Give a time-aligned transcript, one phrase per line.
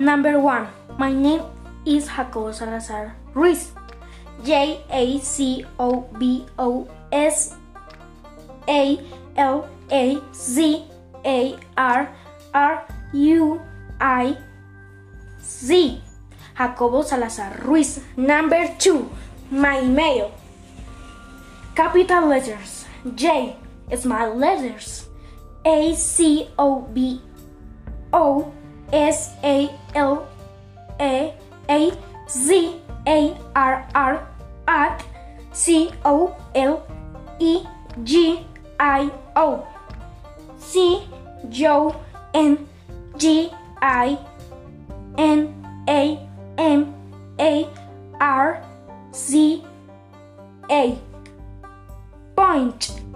[0.00, 0.64] Number one,
[0.96, 1.44] my name
[1.84, 3.76] is Jacobo Salazar Ruiz.
[4.40, 7.52] J A C O B O S
[8.64, 8.96] A
[9.36, 10.88] L A Z
[11.20, 12.08] A R
[12.54, 13.60] R U
[14.00, 14.40] I
[15.44, 16.00] Z.
[16.56, 18.00] Jacobo Salazar Ruiz.
[18.16, 19.04] Number two,
[19.50, 20.32] my email.
[21.76, 23.54] Capital letters J,
[24.00, 25.12] small letters
[25.66, 27.20] A C O B
[28.14, 28.50] O
[28.92, 30.28] S A L
[31.00, 31.34] A
[31.68, 31.92] A
[32.28, 34.28] Z A R R
[34.66, 35.04] at
[35.52, 36.86] C O L
[37.38, 37.64] E
[38.04, 38.46] G
[38.78, 39.66] I O.
[40.58, 41.02] C
[41.48, 41.94] Joe
[42.34, 42.68] N
[43.16, 44.18] G I
[45.18, 45.54] N
[45.88, 46.18] A
[46.58, 46.94] M
[47.38, 47.68] A
[48.20, 48.62] R
[49.12, 49.64] Z
[50.70, 50.98] A.
[52.36, 53.09] Point